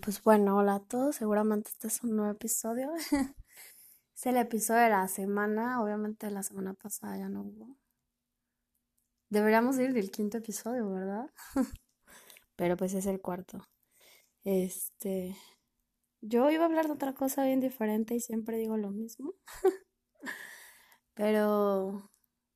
[0.00, 2.92] Pues bueno, hola a todos, seguramente este es un nuevo episodio.
[4.14, 7.76] es el episodio de la semana, obviamente la semana pasada ya no hubo.
[9.28, 11.28] Deberíamos ir del quinto episodio, ¿verdad?
[12.54, 13.58] Pero pues es el cuarto.
[14.44, 15.36] Este,
[16.20, 19.34] yo iba a hablar de otra cosa bien diferente y siempre digo lo mismo.
[21.14, 22.08] Pero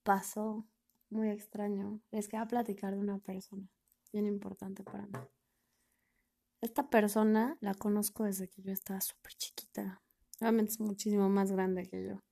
[0.05, 0.65] pasó
[1.11, 2.01] muy extraño.
[2.13, 3.67] Les quería platicar de una persona
[4.13, 5.19] bien importante para mí.
[6.61, 10.03] Esta persona la conozco desde que yo estaba súper chiquita.
[10.41, 12.23] Obviamente es muchísimo más grande que yo.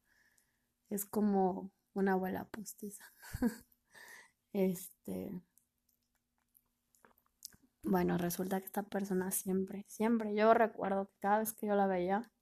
[0.89, 3.05] Es como una abuela postiza.
[4.53, 5.43] este.
[7.83, 11.87] Bueno, resulta que esta persona siempre, siempre, yo recuerdo que cada vez que yo la
[11.87, 12.33] veía,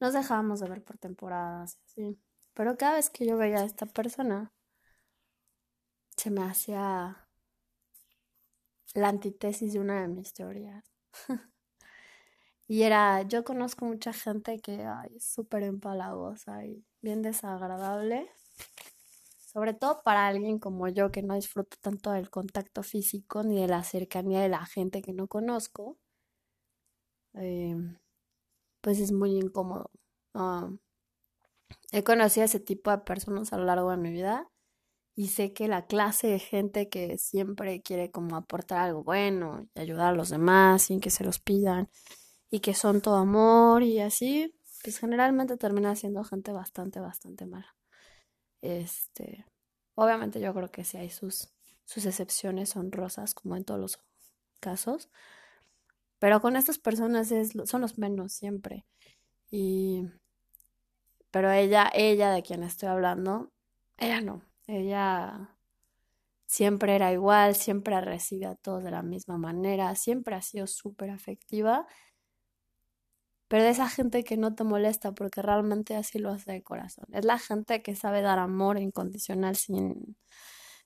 [0.00, 2.20] nos dejábamos de ver por temporadas, así.
[2.54, 4.52] Pero cada vez que yo veía a esta persona,
[6.16, 7.25] se me hacía
[8.94, 10.84] la antítesis de una de mis teorías.
[12.68, 18.28] y era, yo conozco mucha gente que es súper empalagosa y bien desagradable,
[19.38, 23.68] sobre todo para alguien como yo que no disfruto tanto del contacto físico ni de
[23.68, 25.98] la cercanía de la gente que no conozco,
[27.34, 27.98] em,
[28.80, 29.90] pues es muy incómodo.
[30.34, 30.70] Ah,
[31.92, 34.48] he conocido a ese tipo de personas a lo largo de mi vida
[35.18, 39.80] y sé que la clase de gente que siempre quiere como aportar algo bueno y
[39.80, 41.88] ayudar a los demás sin que se los pidan
[42.50, 47.74] y que son todo amor y así, pues generalmente termina siendo gente bastante, bastante mala.
[48.60, 49.46] Este,
[49.94, 51.48] obviamente yo creo que sí hay sus,
[51.86, 53.98] sus excepciones honrosas como en todos los
[54.60, 55.08] casos,
[56.18, 58.84] pero con estas personas es, son los menos siempre.
[59.50, 60.02] Y,
[61.30, 63.50] pero ella, ella de quien estoy hablando,
[63.96, 65.56] ella no, ella
[66.46, 71.10] siempre era igual, siempre recibe a todos de la misma manera, siempre ha sido súper
[71.10, 71.86] afectiva,
[73.48, 77.06] pero de esa gente que no te molesta porque realmente así lo hace de corazón.
[77.12, 80.16] Es la gente que sabe dar amor incondicional sin,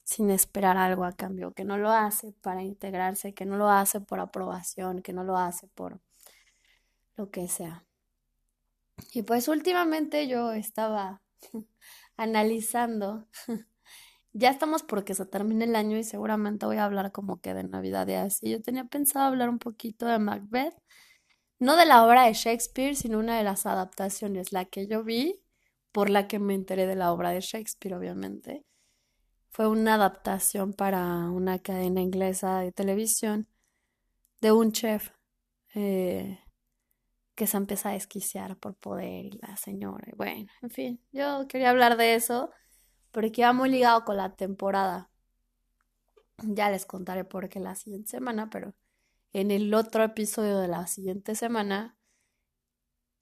[0.05, 4.01] sin esperar algo a cambio, que no lo hace para integrarse, que no lo hace
[4.01, 6.01] por aprobación, que no lo hace por
[7.17, 7.85] lo que sea.
[9.15, 11.23] Y pues últimamente yo estaba
[12.17, 13.27] analizando
[14.33, 17.65] ya estamos porque se termina el año y seguramente voy a hablar como que de
[17.65, 18.51] Navidad y así.
[18.51, 20.75] Yo tenía pensado hablar un poquito de Macbeth,
[21.59, 25.43] no de la obra de Shakespeare, sino una de las adaptaciones, la que yo vi,
[25.93, 28.65] por la que me enteré de la obra de Shakespeare, obviamente.
[29.51, 33.49] Fue una adaptación para una cadena inglesa de televisión
[34.41, 35.11] de un chef
[35.75, 36.39] eh,
[37.35, 40.07] que se empieza a desquiciar por poder y la señora.
[40.13, 42.51] Y bueno, en fin, yo quería hablar de eso
[43.13, 45.11] porque va muy ligado con la temporada.
[46.39, 48.75] Ya les contaré por qué la siguiente semana, pero
[49.33, 51.97] en el otro episodio de la siguiente semana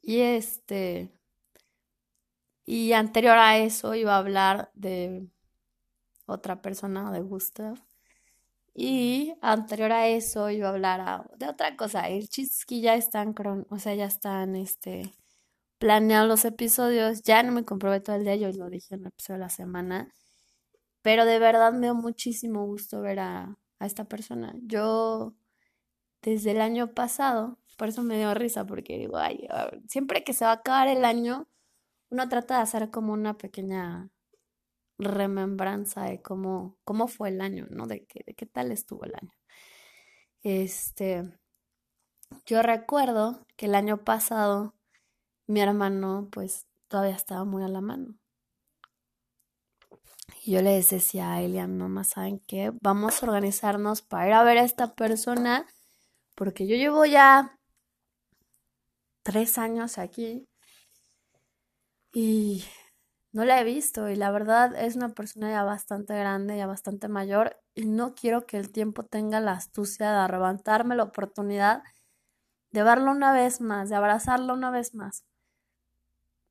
[0.02, 1.12] y este
[2.64, 5.26] y anterior a eso iba a hablar de
[6.26, 7.78] otra persona, de Gustav.
[8.74, 12.08] Y anterior a eso iba a hablar de otra cosa.
[12.08, 13.34] El chiste ya están,
[13.70, 15.14] o sea, ya están, este,
[15.78, 19.06] planeado los episodios, ya no me comprobé todo el día, yo lo dije en el
[19.08, 20.12] episodio de la semana,
[21.02, 24.54] pero de verdad me dio muchísimo gusto ver a, esta persona.
[24.62, 25.34] Yo,
[26.22, 29.46] desde el año pasado, por eso me dio risa, porque digo, ay,
[29.88, 31.48] siempre que se va a acabar el año,
[32.10, 34.10] uno trata de hacer como una pequeña
[34.98, 37.86] remembranza de cómo, cómo fue el año, ¿no?
[37.86, 39.32] De, de qué tal estuvo el año.
[40.42, 41.22] Este,
[42.46, 44.74] yo recuerdo que el año pasado
[45.48, 48.14] mi hermano pues todavía estaba muy a la mano.
[50.44, 52.72] Y yo les decía a él y a mi mamá, ¿saben qué?
[52.80, 55.66] Vamos a organizarnos para ir a ver a esta persona,
[56.36, 57.58] porque yo llevo ya
[59.22, 60.46] tres años aquí
[62.12, 62.64] y
[63.32, 67.08] no la he visto y la verdad es una persona ya bastante grande, ya bastante
[67.08, 71.82] mayor y no quiero que el tiempo tenga la astucia de arrebatarme la oportunidad
[72.72, 75.27] de verlo una vez más, de abrazarlo una vez más.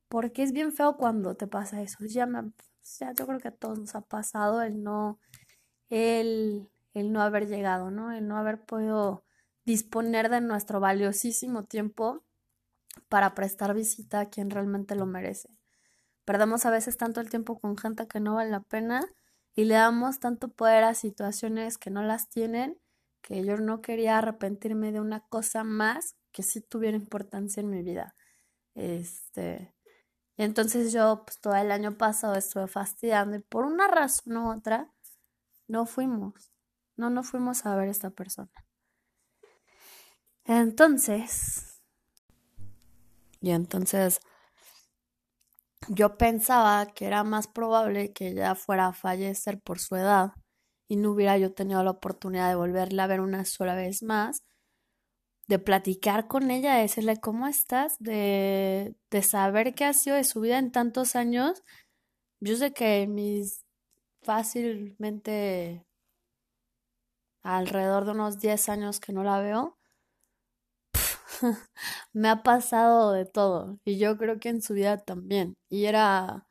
[0.09, 1.97] Porque es bien feo cuando te pasa eso.
[2.05, 2.51] Ya me,
[2.81, 5.19] sea, yo creo que a todos nos ha pasado el no,
[5.89, 8.11] el, el no haber llegado, ¿no?
[8.11, 9.25] El no haber podido
[9.65, 12.23] disponer de nuestro valiosísimo tiempo
[13.09, 15.49] para prestar visita a quien realmente lo merece.
[16.25, 19.05] Perdemos a veces tanto el tiempo con gente que no vale la pena
[19.55, 22.79] y le damos tanto poder a situaciones que no las tienen
[23.21, 27.83] que yo no quería arrepentirme de una cosa más que sí tuviera importancia en mi
[27.83, 28.15] vida.
[28.75, 29.73] Este,
[30.43, 34.91] entonces yo, pues todo el año pasado estuve fastidiando y por una razón u otra,
[35.67, 36.51] no fuimos.
[36.95, 38.51] No, no fuimos a ver a esta persona.
[40.45, 41.81] Entonces,
[43.41, 44.21] y entonces
[45.89, 50.33] yo pensaba que era más probable que ella fuera a fallecer por su edad
[50.87, 54.43] y no hubiera yo tenido la oportunidad de volverla a ver una sola vez más,
[55.47, 60.23] de platicar con ella, de decirle cómo estás, de, de saber qué ha sido de
[60.25, 61.63] su vida en tantos años.
[62.41, 63.63] Yo sé que mis
[64.21, 65.85] fácilmente
[67.43, 69.77] alrededor de unos 10 años que no la veo,
[72.13, 75.55] me ha pasado de todo y yo creo que en su vida también.
[75.69, 76.47] Y era,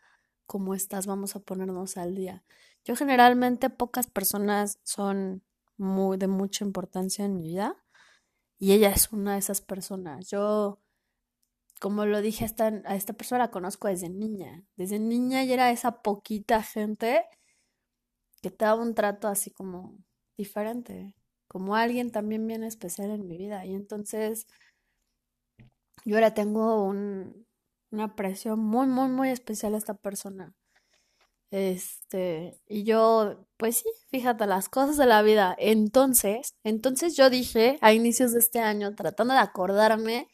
[0.47, 1.07] ¿cómo estás?
[1.07, 2.45] Vamos a ponernos al día.
[2.85, 5.43] Yo generalmente pocas personas son
[5.77, 7.77] muy de mucha importancia en mi vida
[8.59, 10.29] y ella es una de esas personas.
[10.31, 10.81] Yo,
[11.81, 14.65] como lo dije, esta, a esta persona la conozco desde niña.
[14.77, 17.25] Desde niña y era esa poquita gente
[18.43, 19.99] que te daba un trato así como
[20.37, 21.15] diferente,
[21.49, 23.67] como alguien también bien especial en mi vida.
[23.67, 24.47] Y entonces
[26.05, 27.47] yo ahora tengo un,
[27.91, 30.55] una aprecio muy, muy, muy especial a esta persona.
[31.51, 35.55] Este, y yo, pues sí, fíjate las cosas de la vida.
[35.59, 40.29] Entonces, entonces yo dije a inicios de este año, tratando de acordarme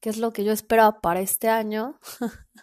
[0.00, 1.98] qué es lo que yo esperaba para este año,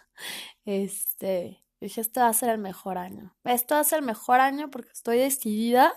[0.64, 3.36] este, dije, este va a ser el mejor año.
[3.44, 5.92] Este va a ser el mejor año porque estoy decidida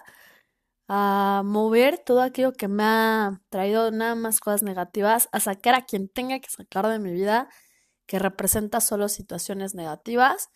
[0.87, 5.85] a mover todo aquello que me ha traído nada más cosas negativas, a sacar a
[5.85, 7.49] quien tenga que sacar de mi vida,
[8.05, 10.49] que representa solo situaciones negativas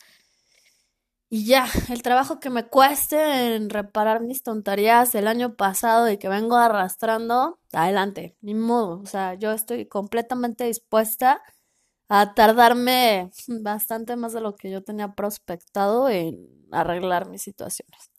[1.30, 6.18] y ya, el trabajo que me cueste en reparar mis tonterías del año pasado y
[6.18, 9.00] que vengo arrastrando, adelante, ni modo.
[9.01, 11.42] O sea, yo estoy completamente dispuesta
[12.10, 18.12] a tardarme bastante más de lo que yo tenía prospectado en arreglar mis situaciones.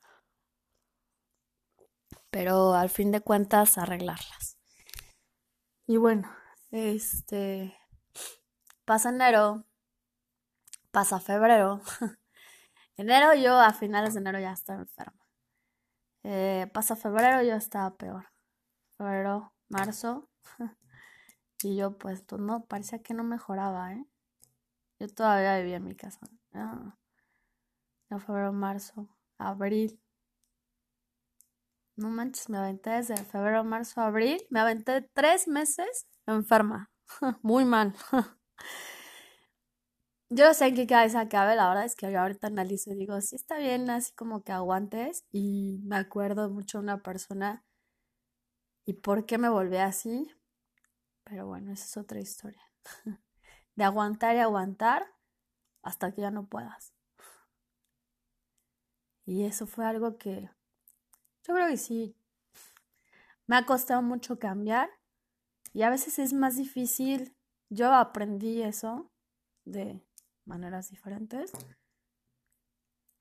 [2.31, 4.59] Pero al fin de cuentas, arreglarlas.
[5.87, 6.31] Y bueno,
[6.71, 7.77] este.
[8.85, 9.65] Pasa enero,
[10.91, 11.81] pasa febrero.
[12.97, 15.27] Enero yo a finales de enero ya estaba enferma.
[16.23, 18.33] Eh, pasa febrero yo estaba peor.
[18.97, 20.31] Febrero, marzo.
[21.63, 24.07] y yo pues, pues, no, parecía que no mejoraba, ¿eh?
[24.99, 26.21] Yo todavía vivía en mi casa.
[26.55, 26.97] Ah,
[28.09, 29.09] febrero, marzo,
[29.39, 30.01] abril.
[31.97, 34.47] No manches, me aventé desde febrero, marzo, abril.
[34.51, 36.91] Me aventé tres meses enferma.
[37.43, 37.95] Muy mal.
[40.29, 43.21] Yo sé en qué cabeza cabe, la verdad es que yo ahorita analizo y digo,
[43.21, 45.25] sí está bien, así como que aguantes.
[45.31, 47.65] Y me acuerdo mucho de una persona
[48.85, 50.31] y por qué me volví así.
[51.25, 52.63] Pero bueno, esa es otra historia.
[53.77, 55.07] De aguantar y aguantar
[55.83, 56.93] hasta que ya no puedas.
[59.25, 60.49] Y eso fue algo que
[61.45, 62.17] yo creo que sí
[63.47, 64.91] me ha costado mucho cambiar
[65.73, 67.37] y a veces es más difícil.
[67.69, 69.11] Yo aprendí eso
[69.65, 70.06] de
[70.47, 71.53] maneras diferentes.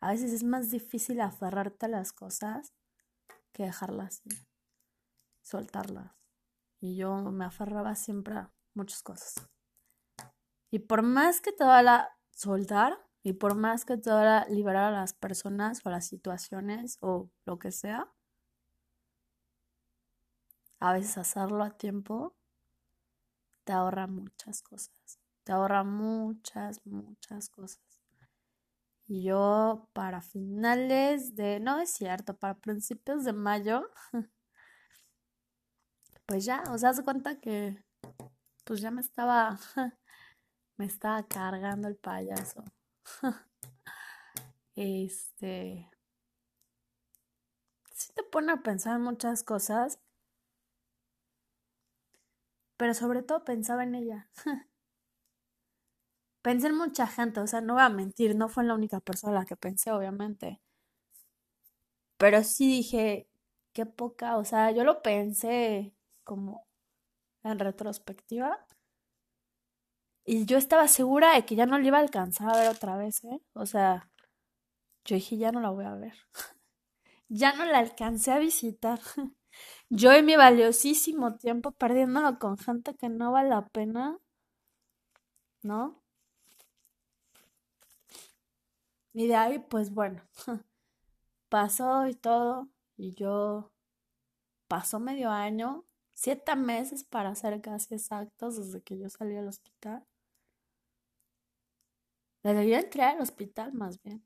[0.01, 2.73] A veces es más difícil aferrarte a las cosas
[3.51, 4.21] que dejarlas,
[5.41, 6.11] soltarlas.
[6.79, 9.35] Y yo me aferraba siempre a muchas cosas.
[10.71, 14.99] Y por más que te la soltar, y por más que te la liberar a
[14.99, 18.13] las personas o a las situaciones o lo que sea,
[20.79, 22.35] a veces hacerlo a tiempo
[23.63, 27.79] te ahorra muchas cosas te ahorra muchas, muchas cosas.
[29.07, 33.87] Y yo para finales de, no es cierto, para principios de mayo,
[36.25, 37.77] pues ya, o sea, se cuenta que
[38.63, 39.59] pues ya me estaba,
[40.77, 42.63] me estaba cargando el payaso.
[44.77, 45.89] Este,
[47.93, 50.01] sí te pone a pensar muchas cosas,
[52.75, 54.29] pero sobre todo pensaba en ella.
[56.45, 59.35] Pensé en mucha gente, o sea, no voy a mentir, no fue la única persona
[59.35, 60.61] a la que pensé, obviamente.
[62.17, 63.27] Pero sí dije,
[63.73, 66.67] qué poca, o sea, yo lo pensé como
[67.43, 68.63] en retrospectiva.
[70.23, 72.95] Y yo estaba segura de que ya no le iba a alcanzar a ver otra
[72.95, 73.41] vez, ¿eh?
[73.53, 74.11] O sea,
[75.05, 76.13] yo dije, ya no la voy a ver.
[77.27, 78.99] ya no la alcancé a visitar.
[79.89, 84.19] yo y mi valiosísimo tiempo perdiéndolo con gente que no vale la pena,
[85.63, 86.04] ¿no?
[89.17, 90.21] Y de ahí, pues bueno,
[91.49, 92.67] pasó y todo,
[92.97, 93.71] y yo
[94.67, 100.05] pasó medio año, siete meses para ser casi exactos desde que yo salí al hospital.
[102.43, 104.21] Desde yo entré al hospital más bien.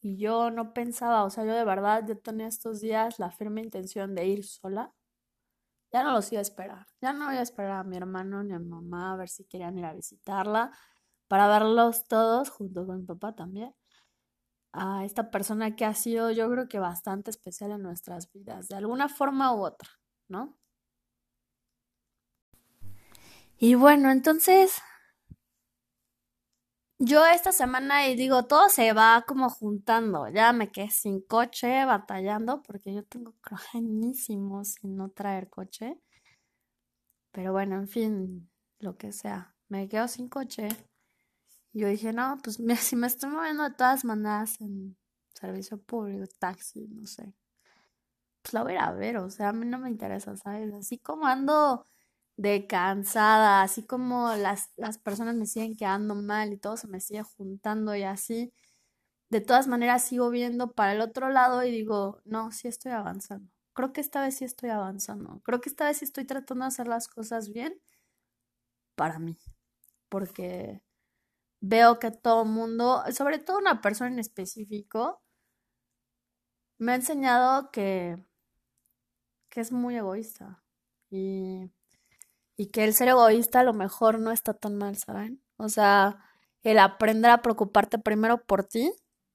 [0.00, 3.60] Y yo no pensaba, o sea, yo de verdad, yo tenía estos días la firme
[3.60, 4.94] intención de ir sola,
[5.90, 6.86] ya no los iba a esperar.
[7.00, 9.44] Ya no voy a esperar a mi hermano ni a mi mamá a ver si
[9.46, 10.70] querían ir a visitarla
[11.28, 13.74] para verlos todos junto con mi papá también.
[14.72, 18.76] A esta persona que ha sido yo creo que bastante especial en nuestras vidas, de
[18.76, 19.88] alguna forma u otra,
[20.28, 20.58] ¿no?
[23.58, 24.80] Y bueno, entonces
[27.00, 30.28] yo esta semana y digo, todo se va como juntando.
[30.28, 33.34] Ya me quedé sin coche, batallando, porque yo tengo
[33.74, 36.00] añísimo sin no traer coche.
[37.32, 39.54] Pero bueno, en fin, lo que sea.
[39.68, 40.68] Me quedo sin coche.
[41.72, 44.96] Yo dije, no, pues si me estoy moviendo de todas maneras en
[45.34, 47.34] servicio público, taxi, no sé.
[48.42, 50.72] Pues la voy a ver, o sea, a mí no me interesa, ¿sabes?
[50.74, 51.86] Así como ando
[52.36, 57.00] de cansada, así como las, las personas me siguen quedando mal y todo se me
[57.00, 58.52] sigue juntando y así,
[59.30, 63.50] de todas maneras sigo viendo para el otro lado y digo, no, sí estoy avanzando.
[63.74, 65.40] Creo que esta vez sí estoy avanzando.
[65.44, 67.80] Creo que esta vez sí estoy tratando de hacer las cosas bien
[68.94, 69.38] para mí.
[70.08, 70.82] Porque
[71.60, 75.22] veo que todo mundo, sobre todo una persona en específico,
[76.78, 78.16] me ha enseñado que,
[79.50, 80.62] que es muy egoísta.
[81.10, 81.70] Y
[82.58, 85.40] y que el ser egoísta a lo mejor no está tan mal, ¿saben?
[85.58, 86.18] O sea,
[86.64, 88.92] el aprender a preocuparte primero por ti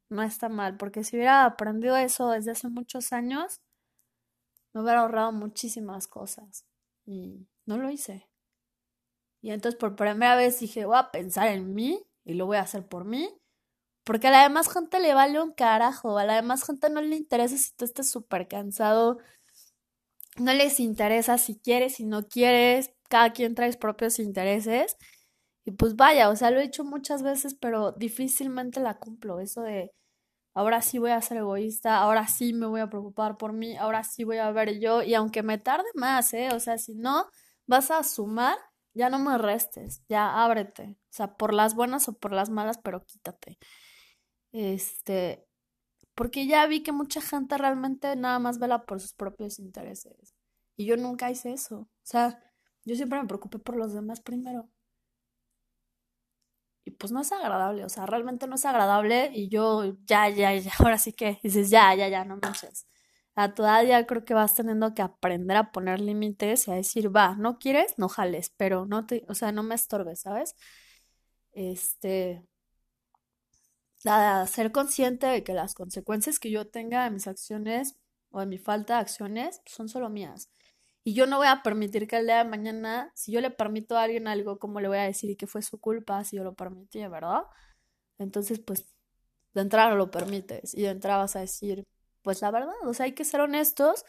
[0.10, 3.62] no está mal, porque si hubiera aprendido eso desde hace muchos años,
[4.74, 6.66] me hubiera ahorrado muchísimas cosas
[7.06, 8.28] y no lo hice.
[9.42, 12.62] Y entonces por primera vez dije, voy a pensar en mí y lo voy a
[12.62, 13.30] hacer por mí.
[14.04, 17.16] Porque a la demás gente le vale un carajo, a la demás gente no le
[17.16, 19.18] interesa si tú estás súper cansado,
[20.38, 24.98] no les interesa si quieres, si no quieres, cada quien trae sus propios intereses.
[25.66, 29.40] Y pues vaya, o sea, lo he hecho muchas veces, pero difícilmente la cumplo.
[29.40, 29.92] Eso de
[30.56, 34.04] ahora sí voy a ser egoísta, ahora sí me voy a preocupar por mí, ahora
[34.04, 35.04] sí voy a ver yo.
[35.04, 36.50] Y aunque me tarde más, ¿eh?
[36.54, 37.28] O sea, si no
[37.68, 38.58] vas a sumar,
[38.94, 40.98] ya no me restes, ya ábrete.
[41.10, 43.58] O sea, por las buenas o por las malas, pero quítate.
[44.52, 45.48] Este,
[46.16, 50.36] porque ya vi que mucha gente realmente nada más vela por sus propios intereses.
[50.78, 51.80] Y yo nunca hice eso.
[51.80, 52.40] O sea,
[52.86, 54.70] yo siempre me preocupé por los demás primero.
[56.86, 60.54] Y pues no es agradable, o sea, realmente no es agradable y yo ya, ya,
[60.54, 62.88] ya, ahora sí que dices, ya, ya, ya, no manches.
[63.36, 67.36] A todavía creo que vas teniendo que aprender a poner límites y a decir, va,
[67.36, 70.56] no quieres, no jales, pero no te, o sea, no me estorbes, ¿sabes?
[71.54, 72.44] Este,
[74.06, 77.96] a ser consciente de que las consecuencias que yo tenga de mis acciones
[78.32, 80.50] o de mi falta de acciones son solo mías.
[81.04, 83.98] Y yo no voy a permitir que el día de mañana, si yo le permito
[83.98, 86.56] a alguien algo, ¿cómo le voy a decir que fue su culpa si yo lo
[86.56, 87.44] permití, verdad?
[88.20, 88.86] Entonces, pues,
[89.54, 91.86] de entrada no lo permites y de entrada vas a decir,
[92.24, 94.06] pues la verdad, o sea, hay que ser honestos,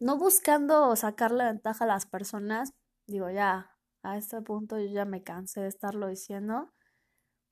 [0.00, 2.72] no buscando sacarle ventaja a las personas.
[3.06, 6.72] Digo, ya, a este punto yo ya me cansé de estarlo diciendo,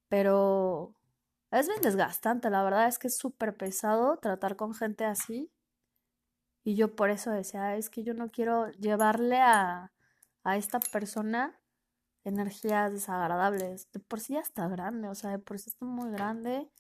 [0.09, 0.95] pero
[1.51, 5.53] es bien desgastante, la verdad es que es súper pesado tratar con gente así
[6.65, 9.93] y yo por eso decía, es que yo no quiero llevarle a,
[10.45, 11.61] a esta persona
[12.25, 13.91] energías desagradables.
[13.93, 16.71] De por sí ya está grande, o sea, de por sí está muy grande.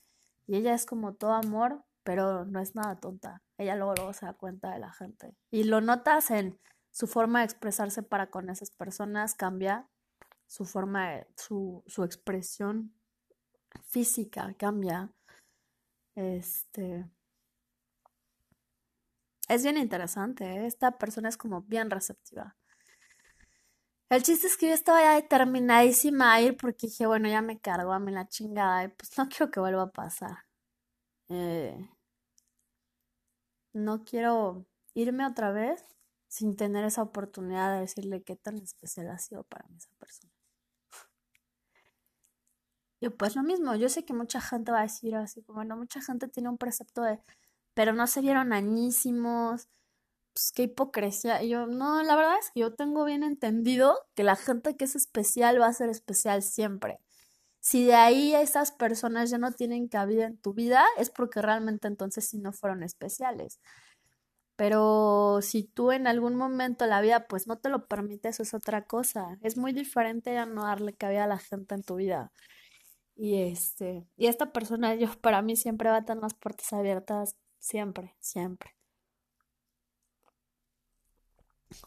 [0.46, 3.42] Y ella es como todo amor, pero no es nada tonta.
[3.58, 5.34] Ella luego, luego se da cuenta de la gente.
[5.50, 6.60] Y lo notas en
[6.92, 9.88] su forma de expresarse para con esas personas, cambia
[10.46, 12.94] su forma, de, su, su expresión
[13.88, 15.10] física cambia.
[16.14, 17.04] Este,
[19.48, 20.66] es bien interesante, ¿eh?
[20.66, 22.56] esta persona es como bien receptiva.
[24.10, 27.58] El chiste es que yo estaba ya determinadísima a ir porque dije, bueno, ya me
[27.58, 30.44] cargo a mí la chingada y pues no quiero que vuelva a pasar.
[31.28, 31.76] Eh,
[33.74, 35.84] no quiero irme otra vez
[36.28, 40.32] sin tener esa oportunidad de decirle qué tan especial ha sido para mí esa persona.
[43.00, 45.76] Y pues lo mismo, yo sé que mucha gente va a decir así, como, bueno,
[45.76, 47.20] mucha gente tiene un precepto de
[47.74, 49.68] pero no se vieron añísimos.
[50.32, 51.42] Pues qué hipocresía.
[51.42, 54.84] Y yo, no, la verdad es que yo tengo bien entendido que la gente que
[54.86, 57.00] es especial va a ser especial siempre.
[57.64, 61.88] Si de ahí esas personas ya no tienen cabida en tu vida, es porque realmente
[61.88, 63.58] entonces sí no fueron especiales.
[64.56, 68.42] Pero si tú en algún momento de la vida pues no te lo permite, eso
[68.42, 69.38] es otra cosa.
[69.42, 72.32] Es muy diferente ya no darle cabida a la gente en tu vida.
[73.16, 77.36] Y este, y esta persona yo para mí siempre va a tener las puertas abiertas
[77.58, 78.74] siempre, siempre.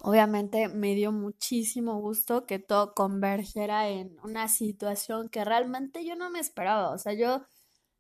[0.01, 6.29] Obviamente me dio muchísimo gusto que todo convergiera en una situación que realmente yo no
[6.29, 6.91] me esperaba.
[6.91, 7.45] O sea, yo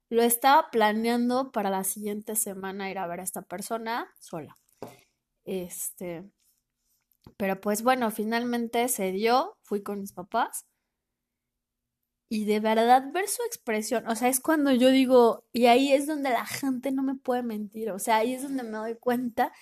[0.09, 4.57] lo estaba planeando para la siguiente semana ir a ver a esta persona sola.
[5.45, 6.29] Este,
[7.37, 10.65] Pero pues bueno, finalmente se dio, fui con mis papás.
[12.29, 16.07] Y de verdad ver su expresión, o sea, es cuando yo digo, y ahí es
[16.07, 19.53] donde la gente no me puede mentir, o sea, ahí es donde me doy cuenta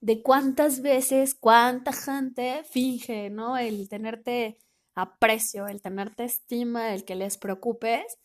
[0.00, 3.58] de cuántas veces, cuánta gente finge, ¿no?
[3.58, 4.58] El tenerte
[4.94, 8.18] aprecio, el tenerte estima, el que les preocupes.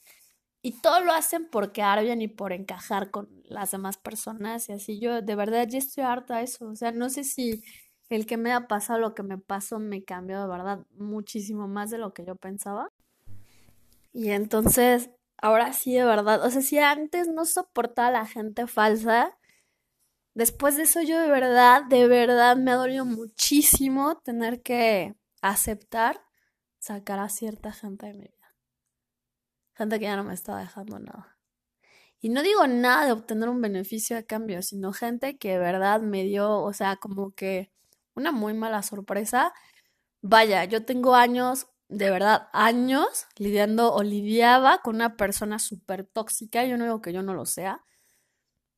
[0.62, 4.70] Y todo lo hacen por quedar bien y por encajar con las demás personas.
[4.70, 6.68] Y así yo de verdad ya estoy harta de eso.
[6.68, 7.64] O sea, no sé si
[8.10, 11.90] el que me ha pasado lo que me pasó me cambió de verdad muchísimo más
[11.90, 12.90] de lo que yo pensaba.
[14.14, 18.68] Y entonces, ahora sí de verdad, o sea, si antes no soportaba a la gente
[18.68, 19.38] falsa,
[20.34, 26.22] después de eso yo de verdad, de verdad me ha dolido muchísimo tener que aceptar
[26.80, 28.56] sacar a cierta gente de mi vida.
[29.76, 31.38] Gente que ya no me estaba dejando nada.
[32.20, 36.02] Y no digo nada de obtener un beneficio a cambio, sino gente que de verdad
[36.02, 37.72] me dio, o sea, como que
[38.16, 39.54] una muy mala sorpresa.
[40.22, 46.66] Vaya, yo tengo años, de verdad, años lidiando o lidiaba con una persona súper tóxica.
[46.66, 47.84] Yo no digo que yo no lo sea.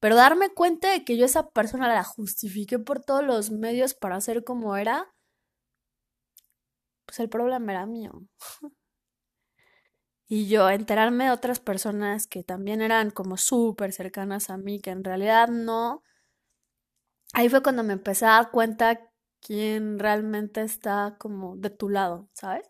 [0.05, 4.21] Pero darme cuenta de que yo esa persona la justifiqué por todos los medios para
[4.21, 5.11] ser como era,
[7.07, 8.11] pues el problema era mío.
[10.27, 14.91] y yo enterarme de otras personas que también eran como súper cercanas a mí, que
[14.91, 16.03] en realidad no.
[17.33, 22.29] Ahí fue cuando me empecé a dar cuenta quién realmente está como de tu lado,
[22.33, 22.69] ¿sabes?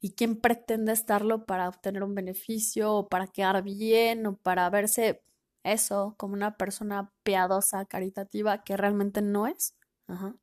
[0.00, 5.24] Y quién pretende estarlo para obtener un beneficio o para quedar bien o para verse
[5.64, 9.74] eso como una persona piadosa, caritativa, que realmente no es.
[10.06, 10.36] Ajá.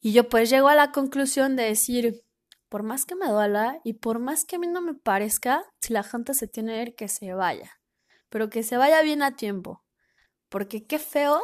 [0.00, 2.22] Y yo pues llego a la conclusión de decir,
[2.68, 5.92] por más que me duela y por más que a mí no me parezca, si
[5.92, 7.80] la gente se tiene que ir, que se vaya.
[8.28, 9.84] Pero que se vaya bien a tiempo.
[10.48, 11.40] Porque qué feo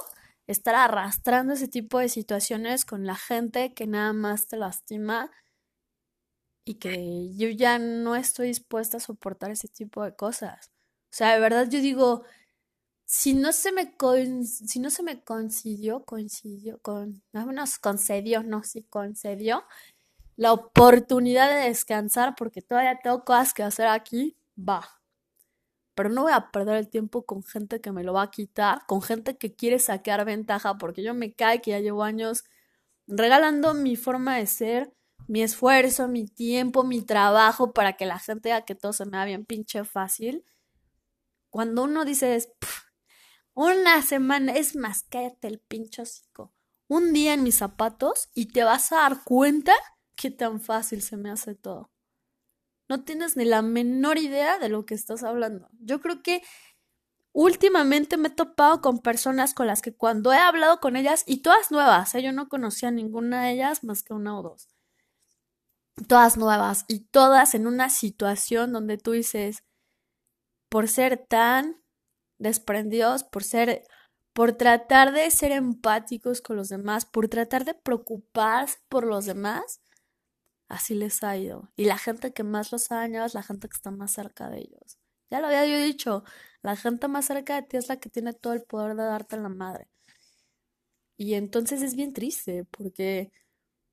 [0.46, 5.30] estar arrastrando ese tipo de situaciones con la gente que nada más te lastima
[6.66, 10.73] y que yo ya no estoy dispuesta a soportar ese tipo de cosas.
[11.14, 12.24] O sea, de verdad yo digo,
[13.04, 13.94] si no se me
[14.44, 16.04] si no se me coincidió,
[16.82, 19.64] con, no nos concedió, no, si concedió
[20.34, 24.88] la oportunidad de descansar porque todavía tengo cosas que hacer aquí, va.
[25.94, 28.84] Pero no voy a perder el tiempo con gente que me lo va a quitar,
[28.88, 32.42] con gente que quiere sacar ventaja, porque yo me cae que ya llevo años
[33.06, 34.92] regalando mi forma de ser,
[35.28, 39.16] mi esfuerzo, mi tiempo, mi trabajo para que la gente vea que todo se me
[39.18, 40.44] da bien pinche fácil.
[41.54, 42.52] Cuando uno dice,
[43.54, 46.52] una semana, es más, cállate el pincho hocico.
[46.88, 49.72] Un día en mis zapatos y te vas a dar cuenta
[50.16, 51.92] que tan fácil se me hace todo.
[52.88, 55.68] No tienes ni la menor idea de lo que estás hablando.
[55.78, 56.42] Yo creo que
[57.30, 61.36] últimamente me he topado con personas con las que cuando he hablado con ellas, y
[61.36, 62.22] todas nuevas, ¿eh?
[62.24, 64.70] yo no conocía ninguna de ellas más que una o dos.
[66.08, 69.62] Todas nuevas y todas en una situación donde tú dices,
[70.68, 71.82] por ser tan
[72.38, 73.84] desprendidos, por ser,
[74.32, 79.80] por tratar de ser empáticos con los demás, por tratar de preocuparse por los demás,
[80.68, 81.72] así les ha ido.
[81.76, 84.48] Y la gente que más los ha dañado es la gente que está más cerca
[84.48, 84.98] de ellos.
[85.30, 86.24] Ya lo había dicho,
[86.62, 89.36] la gente más cerca de ti es la que tiene todo el poder de darte
[89.36, 89.88] la madre.
[91.16, 93.32] Y entonces es bien triste, porque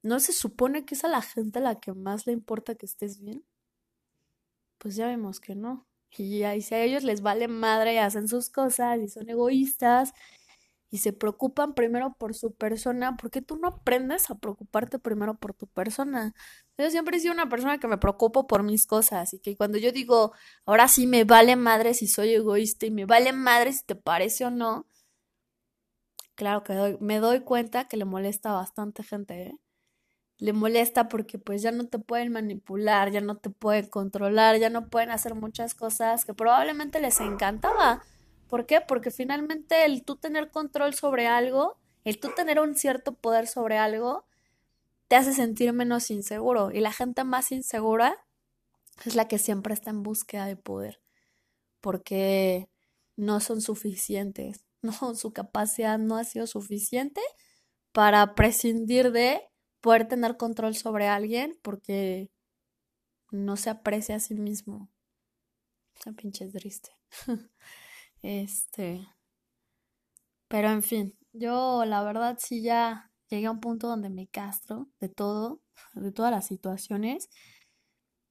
[0.03, 2.86] no se supone que es a la gente a la que más le importa que
[2.86, 3.45] estés bien.
[4.77, 5.88] Pues ya vemos que no.
[6.17, 10.13] Y ahí si a ellos les vale madre y hacen sus cosas y son egoístas
[10.91, 15.36] y se preocupan primero por su persona, ¿por qué tú no aprendes a preocuparte primero
[15.39, 16.34] por tu persona?
[16.78, 19.78] Yo siempre he sido una persona que me preocupo por mis cosas y que cuando
[19.78, 20.34] yo digo,
[20.65, 24.45] ahora sí me vale madre si soy egoísta y me vale madre si te parece
[24.45, 24.88] o no,
[26.36, 29.60] claro que me doy cuenta que le molesta a bastante gente, ¿eh?
[30.41, 34.71] Le molesta porque pues ya no te pueden manipular, ya no te pueden controlar, ya
[34.71, 38.01] no pueden hacer muchas cosas que probablemente les encantaba.
[38.47, 38.82] ¿Por qué?
[38.82, 43.77] Porque finalmente el tú tener control sobre algo, el tú tener un cierto poder sobre
[43.77, 44.25] algo,
[45.08, 46.71] te hace sentir menos inseguro.
[46.71, 48.17] Y la gente más insegura
[49.06, 51.01] es la que siempre está en búsqueda de poder.
[51.82, 52.67] Porque
[53.15, 54.65] no son suficientes.
[54.84, 57.21] No, su capacidad no ha sido suficiente
[57.91, 59.50] para prescindir de
[59.81, 62.31] poder tener control sobre alguien porque
[63.31, 64.89] no se aprecia a sí mismo.
[65.95, 66.91] Esa pinche triste.
[68.21, 69.07] este.
[70.47, 74.89] Pero en fin, yo la verdad sí ya llegué a un punto donde me castro
[74.99, 75.61] de todo,
[75.93, 77.29] de todas las situaciones.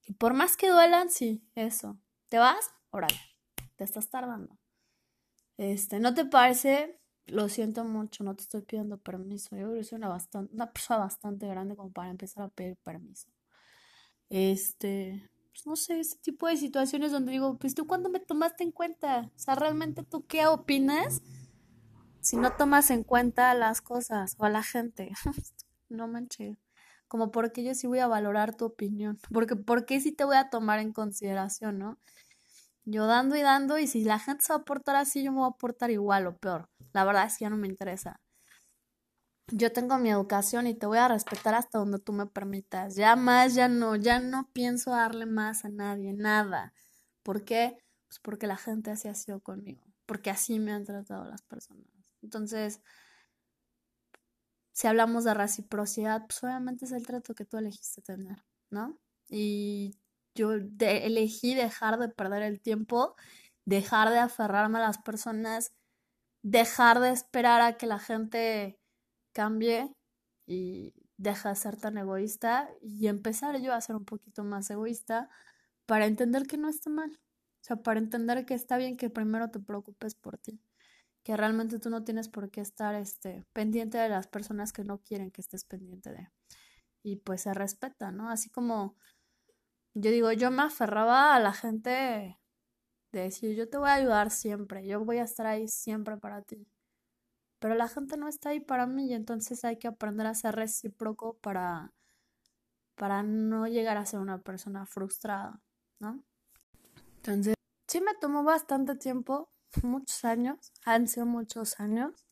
[0.05, 1.99] Y por más que duelan, sí, eso.
[2.29, 2.71] ¿Te vas?
[2.91, 3.19] Órale,
[3.77, 4.59] te estás tardando.
[5.57, 9.57] Este, ¿no te parece lo siento mucho, no te estoy pidiendo permiso.
[9.57, 12.77] Yo creo que soy una, bastante, una persona bastante grande como para empezar a pedir
[12.79, 13.29] permiso.
[14.29, 18.65] Este, pues no sé, ese tipo de situaciones donde digo, pues tú cuándo me tomaste
[18.65, 21.23] en cuenta, o sea, realmente tú qué opinas
[22.21, 25.11] si no tomas en cuenta las cosas o a la gente.
[25.89, 26.59] no manches.
[27.09, 30.51] Como porque yo sí voy a valorar tu opinión, porque porque sí te voy a
[30.51, 31.99] tomar en consideración, ¿no?
[32.85, 35.39] Yo dando y dando y si la gente se va a portar así, yo me
[35.39, 36.70] voy a portar igual o peor.
[36.93, 38.21] La verdad es que ya no me interesa
[39.53, 42.95] yo tengo mi educación y te voy a respetar hasta donde tú me permitas.
[42.97, 46.73] Ya más, ya no, ya no pienso darle más a nadie, nada.
[47.23, 47.79] ¿Por qué?
[48.09, 51.87] Pues porque la gente así ha sido conmigo, porque así me han tratado las personas.
[52.23, 52.81] Entonces,
[54.73, 58.99] si hablamos de reciprocidad, pues obviamente es el trato que tú elegiste tener, ¿no?
[59.29, 59.97] Y
[60.35, 63.17] yo elegí dejar de perder el tiempo,
[63.65, 65.73] dejar de aferrarme a las personas,
[66.43, 68.79] dejar de esperar a que la gente
[69.33, 69.93] cambie
[70.47, 75.29] y deja de ser tan egoísta y empezar yo a ser un poquito más egoísta
[75.87, 77.21] para entender que no está mal.
[77.61, 80.61] O sea, para entender que está bien que primero te preocupes por ti.
[81.23, 85.03] Que realmente tú no tienes por qué estar este, pendiente de las personas que no
[85.03, 86.29] quieren que estés pendiente de.
[87.03, 88.31] Y pues se respeta, ¿no?
[88.31, 88.97] Así como
[89.95, 92.40] yo digo, yo me aferraba a la gente
[93.13, 96.43] de decir, yo te voy a ayudar siempre, yo voy a estar ahí siempre para
[96.43, 96.67] ti
[97.61, 100.57] pero la gente no está ahí para mí y entonces hay que aprender a ser
[100.57, 101.93] recíproco para,
[102.97, 105.61] para no llegar a ser una persona frustrada,
[106.01, 106.25] ¿no?
[107.17, 107.55] Entonces,
[107.87, 112.27] sí me tomó bastante tiempo, muchos años, han sido muchos años,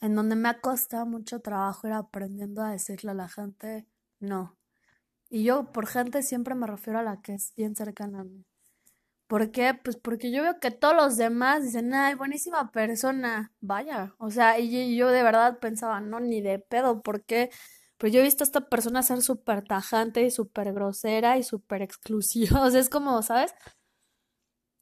[0.00, 3.86] en donde me ha costado mucho trabajo ir aprendiendo a decirle a la gente
[4.18, 4.58] no.
[5.30, 8.44] Y yo por gente siempre me refiero a la que es bien cercana a mí.
[9.28, 9.74] ¿Por qué?
[9.74, 14.14] Pues porque yo veo que todos los demás dicen, ay, buenísima persona, vaya.
[14.18, 17.50] O sea, y yo de verdad pensaba, no, ni de pedo, ¿por qué?
[17.98, 21.82] Pues yo he visto a esta persona ser súper tajante y súper grosera y súper
[21.82, 22.62] exclusiva.
[22.66, 23.54] O sea, es como, ¿sabes?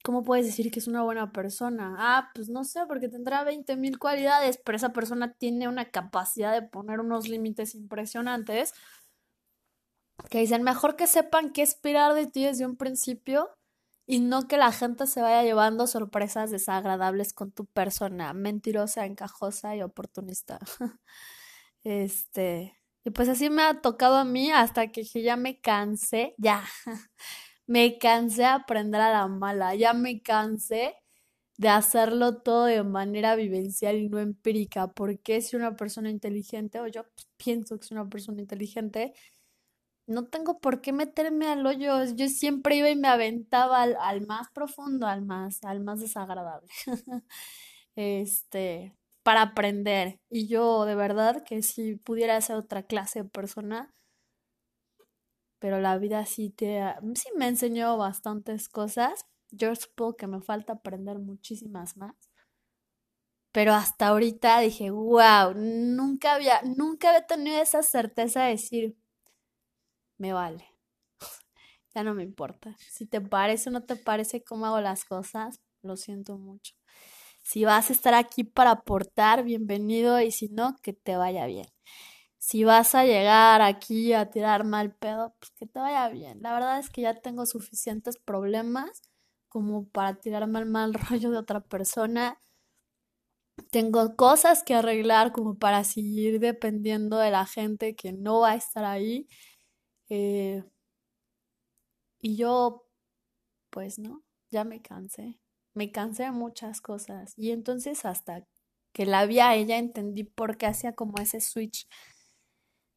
[0.05, 1.97] ¿Cómo puedes decir que es una buena persona?
[1.99, 6.53] Ah, pues no sé, porque tendrá 20 mil cualidades, pero esa persona tiene una capacidad
[6.53, 8.73] de poner unos límites impresionantes
[10.31, 13.51] que dicen, mejor que sepan qué esperar de ti desde un principio
[14.07, 19.77] y no que la gente se vaya llevando sorpresas desagradables con tu persona, mentirosa, encajosa
[19.77, 20.61] y oportunista.
[21.85, 26.65] este, y pues así me ha tocado a mí hasta que ya me cansé, ya,
[27.67, 30.95] me cansé de aprender a la mala, ya me cansé
[31.59, 36.87] de hacerlo todo de manera vivencial y no empírica, porque si una persona inteligente, o
[36.87, 39.15] yo pienso que es una persona inteligente,
[40.07, 42.05] no tengo por qué meterme al hoyo.
[42.15, 46.69] Yo siempre iba y me aventaba al, más profundo, al más, al más desagradable.
[47.97, 50.21] este, para aprender.
[50.31, 53.93] Y yo de verdad que si pudiera ser otra clase de persona,
[55.59, 56.81] pero la vida sí te
[57.15, 59.27] sí me enseñó bastantes cosas.
[59.51, 62.15] Yo supongo que me falta aprender muchísimas más.
[63.53, 68.97] Pero hasta ahorita dije, wow, nunca había, nunca había tenido esa certeza de decir,
[70.19, 70.65] me vale.
[71.95, 72.77] ya no me importa.
[72.91, 76.75] Si te parece o no te parece cómo hago las cosas, lo siento mucho.
[77.43, 81.69] Si vas a estar aquí para aportar, bienvenido y si no, que te vaya bien.
[82.39, 86.43] Si vas a llegar aquí a tirar mal pedo, pues que te vaya bien.
[86.43, 89.03] La verdad es que ya tengo suficientes problemas
[89.49, 92.39] como para tirarme al mal rollo de otra persona.
[93.71, 98.57] Tengo cosas que arreglar como para seguir dependiendo de la gente que no va a
[98.57, 99.29] estar ahí
[100.09, 100.65] eh,
[102.21, 102.89] y yo,
[103.71, 105.39] pues no, ya me cansé.
[105.75, 107.35] Me cansé de muchas cosas.
[107.37, 108.47] Y entonces hasta
[108.93, 111.87] que la vi a ella entendí por qué hacía como ese switch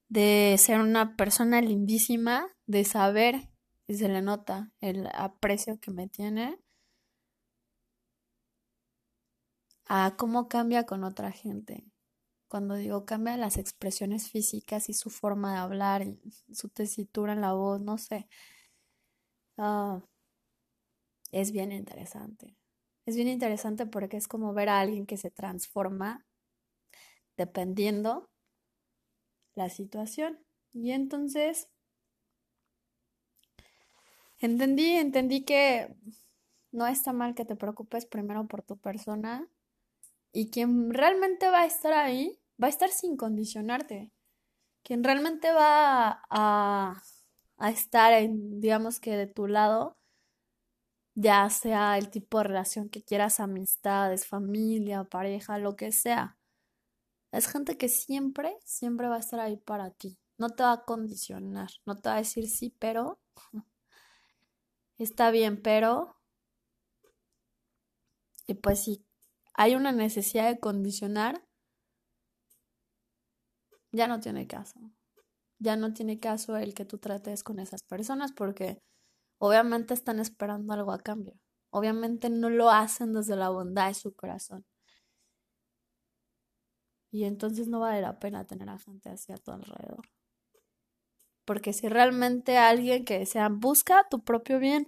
[0.09, 3.49] de ser una persona lindísima, de saber,
[3.87, 6.57] y se le nota el aprecio que me tiene,
[9.85, 11.85] a cómo cambia con otra gente.
[12.49, 16.19] Cuando digo cambia las expresiones físicas y su forma de hablar, y
[16.53, 18.27] su tesitura en la voz, no sé.
[19.57, 20.01] Ah,
[21.31, 22.55] es bien interesante.
[23.05, 26.25] Es bien interesante porque es como ver a alguien que se transforma
[27.37, 28.29] dependiendo
[29.55, 30.39] la situación.
[30.73, 31.69] Y entonces
[34.39, 35.95] entendí, entendí que
[36.71, 39.47] no está mal que te preocupes primero por tu persona
[40.31, 44.11] y quien realmente va a estar ahí, va a estar sin condicionarte.
[44.83, 47.01] Quien realmente va a,
[47.57, 49.97] a estar, en, digamos que de tu lado,
[51.15, 56.37] ya sea el tipo de relación que quieras, amistades, familia, pareja, lo que sea.
[57.31, 60.17] Es gente que siempre, siempre va a estar ahí para ti.
[60.37, 63.19] No te va a condicionar, no te va a decir sí, pero
[64.97, 66.15] está bien, pero...
[68.47, 69.05] Y pues si
[69.53, 71.43] hay una necesidad de condicionar,
[73.91, 74.79] ya no tiene caso.
[75.59, 78.79] Ya no tiene caso el que tú trates con esas personas porque
[79.39, 81.33] obviamente están esperando algo a cambio.
[81.71, 84.65] Obviamente no lo hacen desde la bondad de su corazón.
[87.11, 90.07] Y entonces no vale la pena tener a gente así a tu alrededor.
[91.45, 94.87] Porque si realmente alguien que sea busca tu propio bien,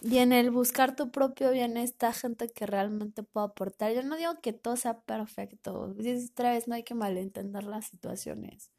[0.00, 3.92] y en el buscar tu propio bien está gente que realmente puede aportar.
[3.92, 5.94] Yo no digo que todo sea perfecto.
[6.30, 8.72] Otra vez no hay que malentender las situaciones.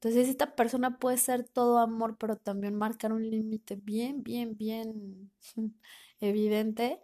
[0.00, 5.32] Entonces esta persona puede ser todo amor, pero también marcar un límite bien, bien, bien
[6.20, 7.02] evidente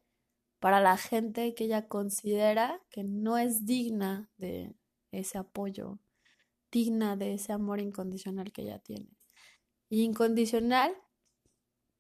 [0.61, 4.75] para la gente que ella considera que no es digna de
[5.11, 5.99] ese apoyo,
[6.71, 9.09] digna de ese amor incondicional que ella tiene.
[9.89, 10.95] Incondicional,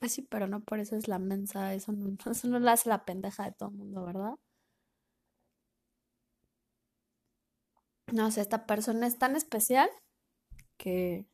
[0.02, 2.88] pues sí, pero no por eso es la mensa, eso no, eso no la hace
[2.88, 4.34] la pendeja de todo el mundo, ¿verdad?
[8.12, 9.90] No sé, esta persona es tan especial
[10.78, 11.26] que,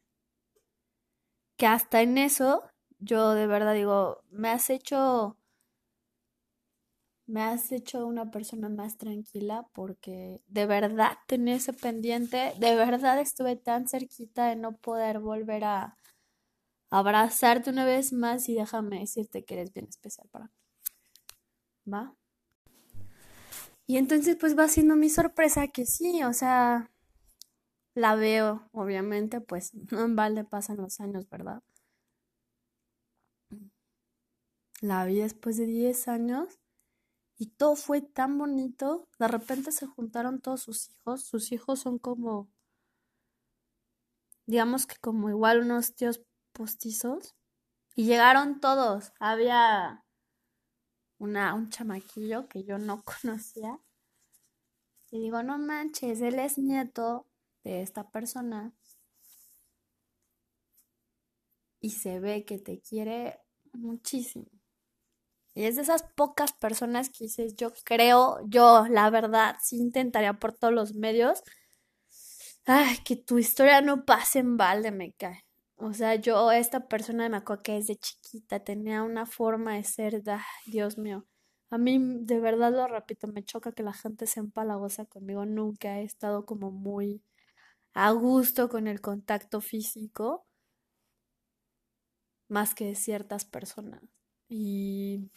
[1.59, 2.63] que hasta en eso
[3.01, 5.37] yo de verdad digo, me has hecho
[7.27, 13.21] me has hecho una persona más tranquila porque de verdad tenía ese pendiente, de verdad
[13.21, 15.97] estuve tan cerquita de no poder volver a
[16.91, 20.53] abrazarte una vez más y déjame decirte que eres bien especial para mí.
[21.93, 22.15] ¿Va?
[23.87, 26.91] Y entonces pues va siendo mi sorpresa que sí, o sea,
[27.95, 31.63] la veo, obviamente, pues no en balde pasan los años, ¿verdad?
[34.81, 36.61] La vi después de 10 años
[37.37, 39.09] y todo fue tan bonito.
[39.19, 41.25] De repente se juntaron todos sus hijos.
[41.25, 42.49] Sus hijos son como,
[44.47, 46.23] digamos que como igual unos tíos
[46.59, 47.37] postizos.
[47.95, 49.13] Y llegaron todos.
[49.21, 50.05] Había
[51.19, 53.79] una, un chamaquillo que yo no conocía.
[55.11, 57.27] Y digo, no manches, él es nieto
[57.65, 58.75] de esta persona
[61.81, 63.41] y se ve que te quiere
[63.73, 64.47] muchísimo.
[65.55, 70.35] Y es de esas pocas personas que dices, yo creo, yo, la verdad, sí intentaría
[70.35, 71.43] por todos los medios,
[72.67, 75.48] ay, que tu historia no pase en balde, me cae.
[75.81, 80.23] O sea, yo, esta persona me acuerdo que desde chiquita tenía una forma de ser,
[80.27, 81.25] ay, Dios mío.
[81.71, 85.47] A mí, de verdad lo repito, me choca que la gente se empalagosa conmigo.
[85.47, 87.23] Nunca he estado como muy
[87.95, 90.47] a gusto con el contacto físico
[92.49, 94.03] más que ciertas personas.
[94.49, 95.31] Y,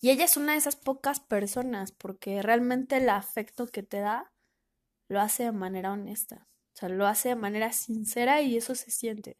[0.00, 4.32] y ella es una de esas pocas personas porque realmente el afecto que te da
[5.08, 6.48] lo hace de manera honesta.
[6.74, 9.38] O sea, lo hace de manera sincera y eso se siente.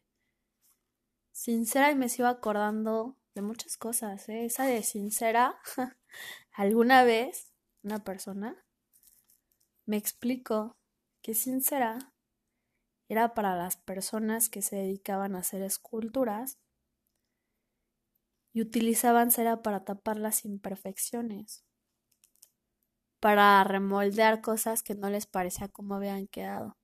[1.33, 4.29] Sincera y me sigo acordando de muchas cosas.
[4.29, 4.45] ¿eh?
[4.45, 5.59] Esa de sincera,
[6.53, 7.51] alguna vez
[7.83, 8.65] una persona
[9.85, 10.77] me explicó
[11.21, 12.13] que sincera
[13.09, 16.57] era para las personas que se dedicaban a hacer esculturas
[18.53, 21.65] y utilizaban cera para tapar las imperfecciones,
[23.19, 26.77] para remoldear cosas que no les parecía como habían quedado.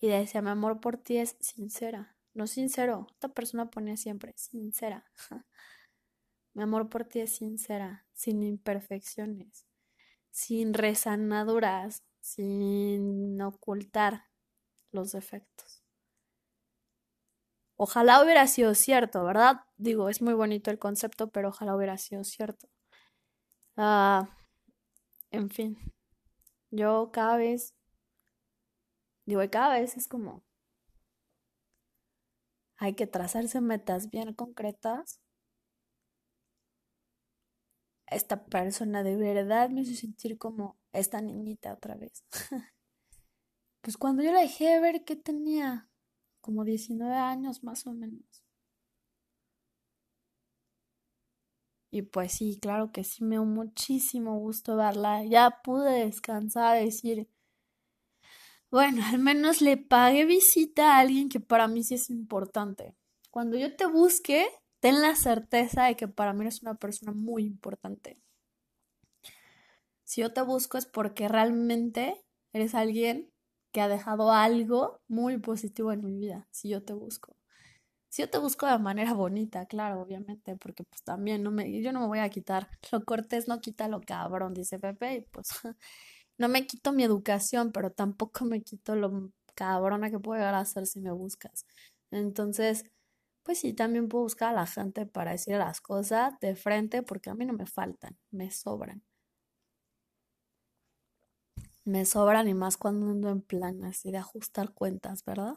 [0.00, 3.06] Y decía, mi amor por ti es sincera, no sincero.
[3.10, 5.04] Esta persona ponía siempre, sincera.
[6.54, 9.66] mi amor por ti es sincera, sin imperfecciones,
[10.30, 14.26] sin resanaduras, sin ocultar
[14.92, 15.82] los defectos.
[17.80, 19.60] Ojalá hubiera sido cierto, ¿verdad?
[19.76, 22.68] Digo, es muy bonito el concepto, pero ojalá hubiera sido cierto.
[23.76, 24.28] Ah,
[25.30, 25.78] en fin,
[26.70, 27.74] yo cada vez,
[29.28, 30.42] digo, cada vez es como,
[32.78, 35.20] hay que trazarse metas bien concretas.
[38.06, 42.24] Esta persona de verdad me hizo sentir como esta niñita otra vez.
[43.82, 45.88] pues cuando yo la dejé de ver que tenía
[46.40, 48.44] como 19 años más o menos.
[51.90, 55.24] Y pues sí, claro que sí me dio muchísimo gusto verla.
[55.24, 57.28] Ya pude descansar, decir,
[58.70, 62.94] bueno, al menos le pagué visita a alguien que para mí sí es importante.
[63.30, 64.46] Cuando yo te busque,
[64.80, 68.18] ten la certeza de que para mí eres una persona muy importante.
[70.04, 73.30] Si yo te busco es porque realmente eres alguien
[73.72, 77.36] que ha dejado algo muy positivo en mi vida, si yo te busco.
[78.08, 81.92] Si yo te busco de manera bonita, claro, obviamente, porque pues también no me, yo
[81.92, 82.68] no me voy a quitar.
[82.90, 85.48] Lo cortés no quita lo cabrón, dice Pepe, y pues
[86.38, 90.64] no me quito mi educación, pero tampoco me quito lo cabrona que puedo llegar a
[90.64, 91.66] ser si me buscas.
[92.10, 92.84] Entonces,
[93.44, 97.30] pues sí, también puedo buscar a la gente para decir las cosas de frente, porque
[97.30, 99.02] a mí no me faltan, me sobran.
[101.84, 105.56] Me sobran y más cuando ando en plan así de ajustar cuentas, ¿verdad?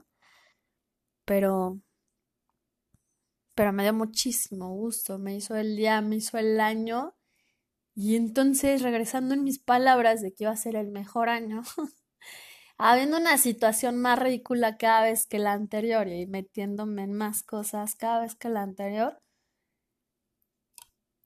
[1.26, 1.82] Pero,
[3.56, 7.16] pero me dio muchísimo gusto, me hizo el día, me hizo el año.
[7.96, 11.62] Y entonces, regresando en mis palabras de que iba a ser el mejor año,
[12.78, 17.96] habiendo una situación más ridícula cada vez que la anterior y metiéndome en más cosas
[17.96, 19.22] cada vez que la anterior,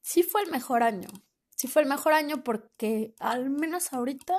[0.01, 1.09] sí fue el mejor año.
[1.55, 4.35] Sí fue el mejor año porque al menos ahorita,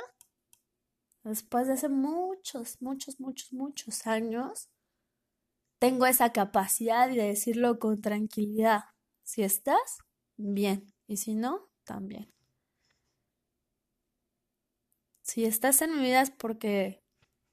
[1.24, 4.68] después de hace muchos, muchos, muchos, muchos años,
[5.78, 8.84] tengo esa capacidad de decirlo con tranquilidad.
[9.24, 9.98] Si estás,
[10.36, 10.92] bien.
[11.06, 12.30] Y si no, también.
[15.22, 17.02] Si estás en mi vida es porque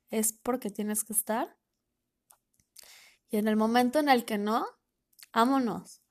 [0.09, 1.57] es porque tienes que estar.
[3.29, 4.67] Y en el momento en el que no,
[5.31, 6.01] ámonos.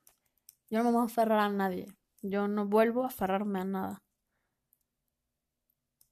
[0.70, 1.86] Yo no me voy a aferrar a nadie.
[2.22, 4.02] Yo no vuelvo a aferrarme a nada.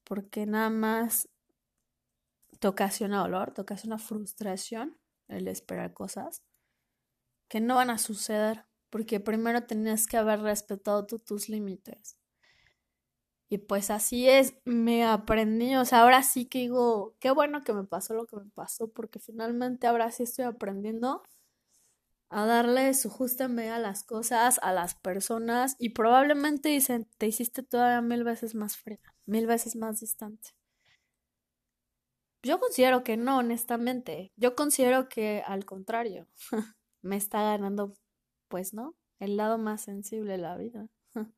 [0.03, 1.27] Porque nada más
[2.59, 4.97] te ocasiona dolor, te ocasiona frustración
[5.27, 6.43] el esperar cosas
[7.51, 12.17] que no van a suceder, porque primero tenías que haber respetado tus límites.
[13.49, 17.73] Y pues así es, me aprendí, o sea, ahora sí que digo, qué bueno que
[17.73, 21.23] me pasó lo que me pasó, porque finalmente ahora sí estoy aprendiendo
[22.29, 27.27] a darle su justa medida a las cosas, a las personas, y probablemente dicen, te
[27.27, 30.51] hiciste todavía mil veces más fría, mil veces más distante.
[32.43, 34.31] Yo considero que no, honestamente.
[34.35, 36.27] Yo considero que al contrario,
[37.01, 37.93] me está ganando,
[38.51, 38.95] pues, ¿no?
[39.19, 40.87] El lado más sensible de la vida.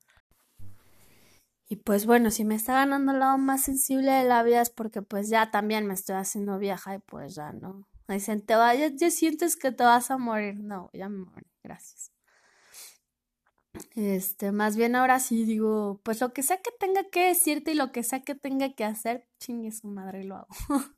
[1.70, 4.70] y pues bueno, si me está ganando el lado más sensible de la vida es
[4.70, 7.88] porque pues ya también me estoy haciendo vieja y pues ya no.
[8.10, 10.60] Dicen, te va, ya, ya sientes que te vas a morir.
[10.60, 12.12] No, ya me morí, gracias.
[13.96, 17.76] Este, más bien ahora sí digo, pues lo que sea que tenga que decirte y
[17.76, 20.48] lo que sea que tenga que hacer, chingue su madre lo hago.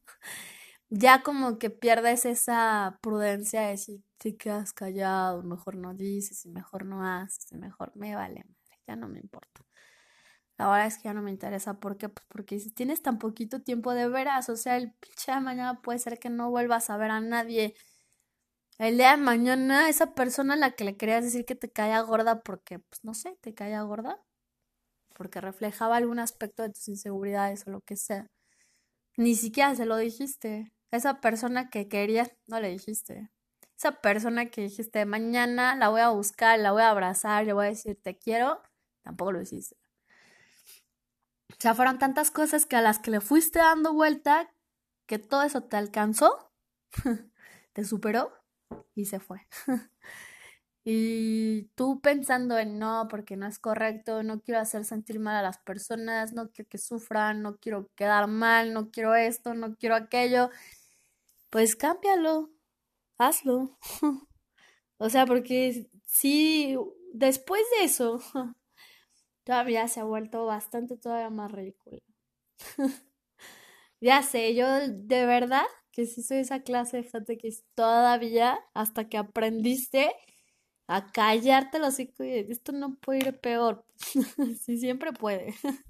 [0.90, 6.50] ya como que pierdes esa prudencia de si te quedas callado, mejor no dices, y
[6.50, 8.46] mejor no haces, y mejor me vale
[8.88, 9.62] ya no me importa.
[10.58, 12.10] La verdad es que ya no me interesa, ¿por qué?
[12.10, 16.00] Pues porque si tienes tan poquito tiempo de veras, o sea, el pinche mañana puede
[16.00, 17.76] ser que no vuelvas a ver a nadie
[18.80, 22.02] el día de mañana, esa persona a la que le querías decir que te caía
[22.02, 24.22] gorda porque, pues no sé, te caía gorda,
[25.16, 28.30] porque reflejaba algún aspecto de tus inseguridades o lo que sea,
[29.18, 30.74] ni siquiera se lo dijiste.
[30.92, 33.32] Esa persona que querías, no le dijiste.
[33.78, 37.66] Esa persona que dijiste, mañana la voy a buscar, la voy a abrazar, le voy
[37.66, 38.62] a decir te quiero,
[39.04, 39.76] tampoco lo hiciste.
[41.52, 44.54] O sea, fueron tantas cosas que a las que le fuiste dando vuelta,
[45.06, 46.52] que todo eso te alcanzó,
[47.74, 48.32] te superó
[48.94, 49.48] y se fue.
[50.86, 55.42] y tú pensando en no, porque no es correcto, no quiero hacer sentir mal a
[55.42, 59.96] las personas, no quiero que sufran, no quiero quedar mal, no quiero esto, no quiero
[59.96, 60.52] aquello,
[61.50, 62.52] pues cámbialo,
[63.18, 63.78] hazlo.
[65.00, 66.78] o sea, porque si
[67.14, 68.20] después de eso
[69.46, 72.00] todavía se ha vuelto bastante todavía más ridículo.
[74.02, 79.10] ya sé, yo de verdad que sí soy esa clase de gente que todavía hasta
[79.10, 80.12] que aprendiste
[80.88, 82.10] a callarte los y
[82.50, 83.86] esto no puede ir peor.
[84.62, 85.56] sí, siempre puede.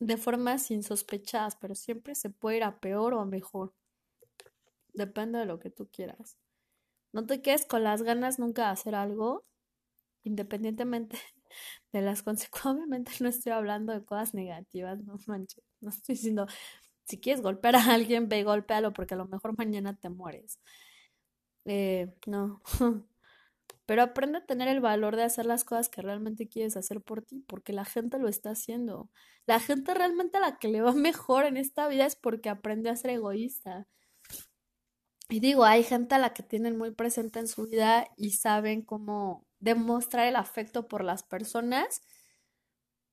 [0.00, 3.72] de formas insospechadas, pero siempre se puede ir a peor o a mejor.
[4.94, 6.36] Depende de lo que tú quieras.
[7.12, 9.44] No te quedes con las ganas nunca de hacer algo,
[10.24, 11.18] independientemente
[11.92, 12.66] de las consecuencias.
[12.76, 15.64] Obviamente no estoy hablando de cosas negativas, no manches.
[15.80, 16.46] No estoy diciendo,
[17.06, 20.58] si quieres golpear a alguien, ve y golpéalo porque a lo mejor mañana te mueres.
[21.64, 22.62] Eh, no.
[23.86, 27.22] Pero aprende a tener el valor de hacer las cosas que realmente quieres hacer por
[27.22, 29.10] ti, porque la gente lo está haciendo.
[29.46, 32.90] La gente realmente a la que le va mejor en esta vida es porque aprende
[32.90, 33.86] a ser egoísta.
[35.28, 38.82] Y digo, hay gente a la que tienen muy presente en su vida y saben
[38.82, 42.02] cómo demostrar el afecto por las personas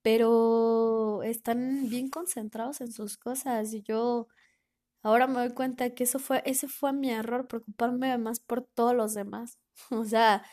[0.01, 4.27] pero están bien concentrados en sus cosas y yo
[5.03, 8.95] ahora me doy cuenta que eso fue, ese fue mi error, preocuparme más por todos
[8.95, 9.59] los demás,
[9.91, 10.43] o sea,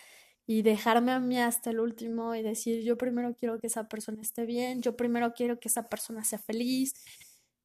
[0.46, 4.22] y dejarme a mí hasta el último y decir, yo primero quiero que esa persona
[4.22, 6.94] esté bien, yo primero quiero que esa persona sea feliz.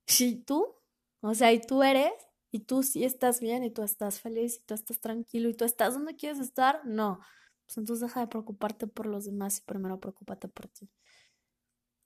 [0.08, 0.76] Si tú,
[1.22, 2.12] o sea, y tú eres
[2.52, 5.64] y tú sí estás bien y tú estás feliz y tú estás tranquilo y tú
[5.66, 7.20] estás donde quieres estar, no.
[7.68, 10.90] Pues entonces deja de preocuparte por los demás y primero preocúpate por ti.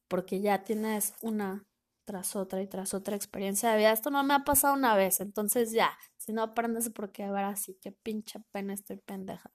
[0.07, 1.65] Porque ya tienes una
[2.05, 3.91] tras otra y tras otra experiencia de vida.
[3.91, 7.77] Esto no me ha pasado una vez, entonces ya, si no aprendes porque ahora sí,
[7.81, 9.51] qué pinche pena estoy pendeja.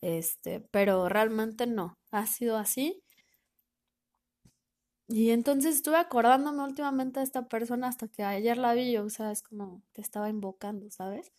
[0.00, 3.02] Este, pero realmente no, ha sido así.
[5.08, 9.30] Y entonces estuve acordándome últimamente de esta persona hasta que ayer la vi, o sea,
[9.30, 11.32] es como te estaba invocando, ¿sabes?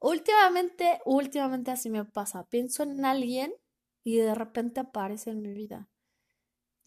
[0.00, 2.44] Últimamente, últimamente así me pasa.
[2.48, 3.52] Pienso en alguien
[4.04, 5.88] y de repente aparece en mi vida.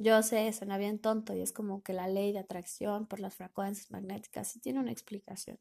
[0.02, 3.36] Yo sé, suena bien tonto y es como que la ley de atracción por las
[3.36, 5.60] frecuencias magnéticas sí tiene una explicación.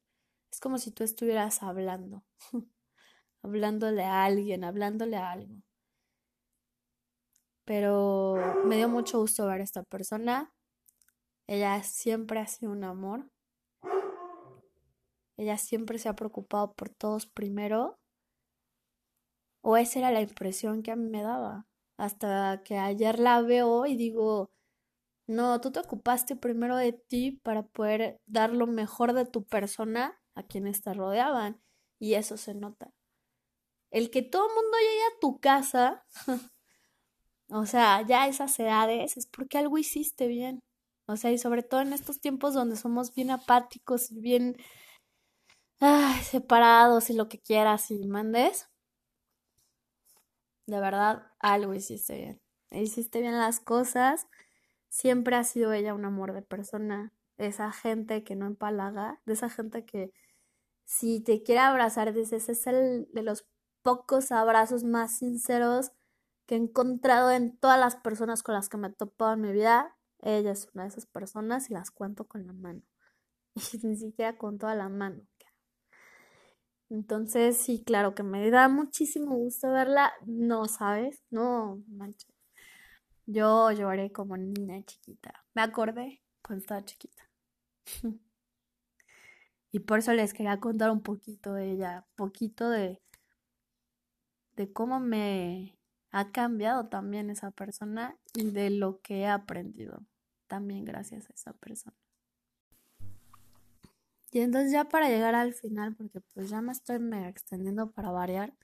[0.53, 2.23] Es como si tú estuvieras hablando,
[3.43, 5.57] hablándole a alguien, hablándole a algo.
[7.65, 10.55] Pero me dio mucho gusto ver a esta persona.
[11.49, 13.29] Ella siempre ha sido un amor.
[15.37, 17.99] Ella siempre se ha preocupado por todos primero.
[19.63, 21.67] O esa era la impresión que a mí me daba.
[21.99, 24.51] Hasta que ayer la veo y digo,
[25.27, 30.19] no, tú te ocupaste primero de ti para poder dar lo mejor de tu persona
[30.35, 31.61] a quienes te rodeaban.
[31.99, 32.93] Y eso se nota.
[33.91, 36.05] El que todo el mundo llegue a tu casa,
[37.51, 40.63] o sea, ya a esas edades, es porque algo hiciste bien.
[41.07, 44.57] O sea, y sobre todo en estos tiempos donde somos bien apáticos y bien
[46.23, 48.69] separados y lo que quieras y mandes.
[50.69, 52.43] De verdad, algo hiciste bien.
[52.71, 54.27] Hiciste bien las cosas.
[54.91, 57.11] Siempre ha sido ella un amor de persona.
[57.39, 60.13] Esa gente que no empalaga, de esa gente que
[60.85, 63.47] si te quiere abrazar, dices, es el de los
[63.83, 65.93] pocos abrazos más sinceros
[66.47, 69.53] que he encontrado en todas las personas con las que me he topado en mi
[69.53, 69.97] vida.
[70.21, 72.83] Ella es una de esas personas y las cuento con la mano.
[73.73, 75.23] Y ni siquiera con toda la mano.
[76.91, 80.13] Entonces, sí, claro que me da muchísimo gusto verla.
[80.27, 81.23] No, ¿sabes?
[81.31, 82.29] No, mancho.
[83.27, 85.45] Yo lloré como niña chiquita.
[85.55, 87.29] Me acordé cuando estaba chiquita.
[89.71, 93.03] Y por eso les quería contar un poquito de ella, poquito de,
[94.57, 95.79] de cómo me
[96.11, 100.07] ha cambiado también esa persona y de lo que he aprendido
[100.47, 101.97] también gracias a esa persona.
[104.39, 108.13] Y entonces ya para llegar al final, porque pues ya me estoy mega extendiendo para
[108.13, 108.57] variar,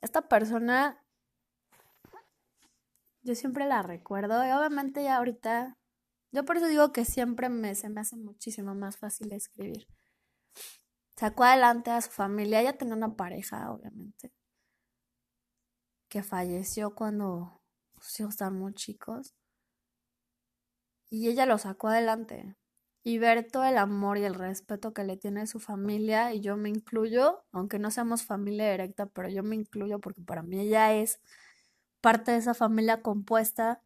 [0.00, 1.00] esta persona
[3.22, 5.78] yo siempre la recuerdo y obviamente ya ahorita
[6.32, 9.86] yo por eso digo que siempre me, se me hace muchísimo más fácil escribir.
[11.16, 14.32] Sacó adelante a su familia, ella tenía una pareja, obviamente,
[16.08, 17.62] que falleció cuando
[18.00, 19.36] sus hijos estaban muy chicos.
[21.08, 22.56] Y ella lo sacó adelante.
[23.08, 26.56] Y ver todo el amor y el respeto que le tiene su familia, y yo
[26.56, 30.92] me incluyo, aunque no seamos familia directa, pero yo me incluyo porque para mí ella
[30.92, 31.20] es
[32.00, 33.80] parte de esa familia compuesta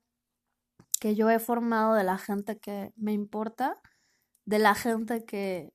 [1.01, 3.77] que yo he formado de la gente que me importa,
[4.47, 5.73] de la gente que,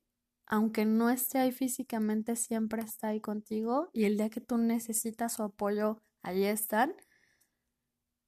[0.47, 5.33] aunque no esté ahí físicamente, siempre está ahí contigo y el día que tú necesitas
[5.33, 6.95] su apoyo, allí están.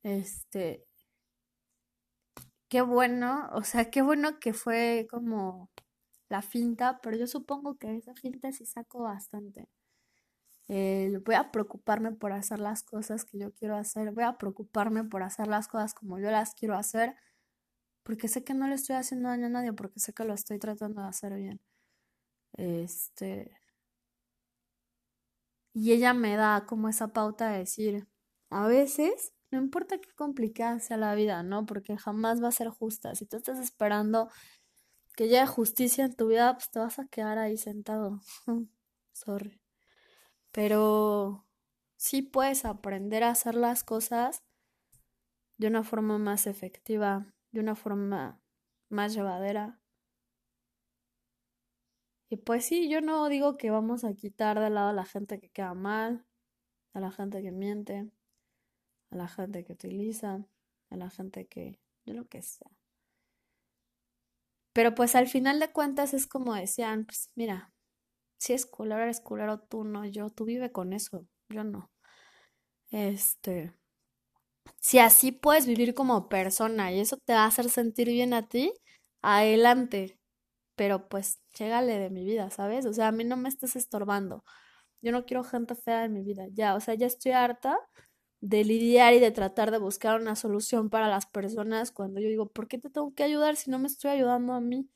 [0.03, 0.86] Este,
[2.69, 5.69] qué bueno, o sea, qué bueno que fue como
[6.29, 9.67] la finta, pero yo supongo que esa finta sí saco bastante.
[10.69, 15.03] Eh, voy a preocuparme por hacer las cosas que yo quiero hacer, voy a preocuparme
[15.05, 17.15] por hacer las cosas como yo las quiero hacer,
[18.03, 20.59] porque sé que no le estoy haciendo daño a nadie, porque sé que lo estoy
[20.59, 21.61] tratando de hacer bien.
[22.57, 23.51] Este.
[25.73, 28.07] Y ella me da como esa pauta de decir,
[28.49, 31.65] a veces, no importa qué complicada sea la vida, ¿no?
[31.65, 33.15] Porque jamás va a ser justa.
[33.15, 34.29] Si tú estás esperando
[35.15, 38.21] que haya justicia en tu vida, pues te vas a quedar ahí sentado.
[39.13, 39.61] Sorry.
[40.51, 41.45] Pero
[41.95, 44.43] sí puedes aprender a hacer las cosas
[45.57, 48.41] de una forma más efectiva, de una forma
[48.89, 49.79] más llevadera.
[52.29, 55.39] Y pues sí, yo no digo que vamos a quitar de lado a la gente
[55.39, 56.25] que queda mal,
[56.93, 58.11] a la gente que miente,
[59.11, 60.45] a la gente que utiliza,
[60.89, 62.71] a la gente que, de lo que sea.
[64.73, 67.73] Pero pues al final de cuentas es como decían, pues mira,
[68.37, 70.29] si es culero, eres culero tú, no yo.
[70.29, 71.89] Tú vive con eso, yo no.
[72.91, 73.73] Este.
[74.79, 78.47] Si así puedes vivir como persona y eso te va a hacer sentir bien a
[78.47, 78.73] ti,
[79.21, 80.19] adelante.
[80.75, 82.85] Pero pues, llégale de mi vida, ¿sabes?
[82.85, 84.43] O sea, a mí no me estés estorbando.
[85.01, 86.75] Yo no quiero gente fea en mi vida, ya.
[86.75, 87.77] O sea, ya estoy harta
[88.41, 92.47] de lidiar y de tratar de buscar una solución para las personas cuando yo digo,
[92.47, 94.89] ¿por qué te tengo que ayudar si no me estoy ayudando a mí?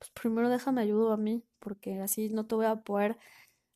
[0.00, 3.18] pues primero déjame ayudo a mí, porque así no te voy a poder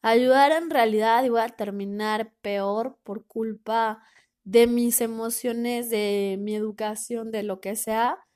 [0.02, 4.02] ayudar en realidad y voy a terminar peor por culpa
[4.44, 8.26] de mis emociones, de mi educación, de lo que sea,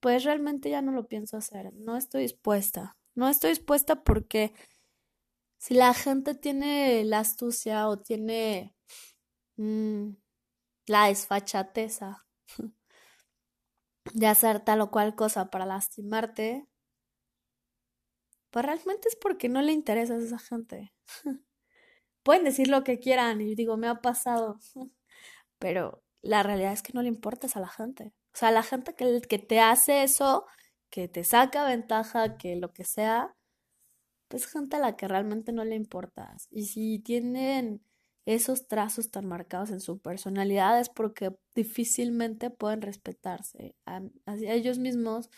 [0.00, 4.54] pues realmente ya no lo pienso hacer, no estoy dispuesta, no estoy dispuesta porque
[5.58, 8.74] si la gente tiene la astucia o tiene
[9.60, 10.16] mm,
[10.86, 12.26] la desfachateza
[14.14, 16.66] de hacer tal o cual cosa para lastimarte,
[18.50, 20.92] pues realmente es porque no le interesa a esa gente.
[22.22, 24.58] Pueden decir lo que quieran y digo, me ha pasado,
[25.58, 28.14] pero la realidad es que no le importas a la gente.
[28.34, 30.46] O sea, la gente que, que te hace eso,
[30.90, 33.36] que te saca ventaja, que lo que sea,
[34.28, 36.48] pues gente a la que realmente no le importas.
[36.50, 37.82] Y si tienen
[38.34, 45.30] esos trazos tan marcados en su personalidad es porque difícilmente pueden respetarse a, ellos mismos,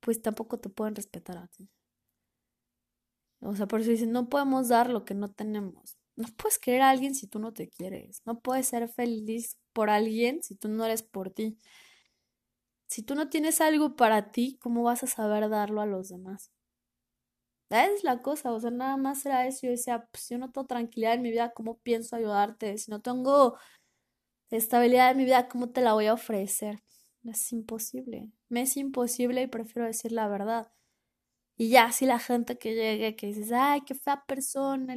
[0.00, 1.70] pues tampoco te pueden respetar a ti.
[3.40, 5.98] O sea, por eso dicen, no podemos dar lo que no tenemos.
[6.16, 8.22] No puedes querer a alguien si tú no te quieres.
[8.24, 11.58] No puedes ser feliz por alguien si tú no eres por ti.
[12.86, 16.50] Si tú no tienes algo para ti, ¿cómo vas a saber darlo a los demás?
[17.72, 19.60] Es la cosa, o sea, nada más era eso.
[19.66, 22.76] Yo decía, pues yo no tengo tranquilidad en mi vida, ¿cómo pienso ayudarte?
[22.78, 23.56] Si no tengo
[24.50, 26.82] estabilidad en mi vida, ¿cómo te la voy a ofrecer?
[27.24, 28.30] Es imposible.
[28.48, 30.72] Me es imposible y prefiero decir la verdad.
[31.56, 34.96] Y ya, si la gente que llegue, que dices, ay, qué fea persona,